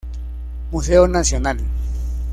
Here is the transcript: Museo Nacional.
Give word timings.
Museo 0.71 1.07
Nacional. 1.07 1.59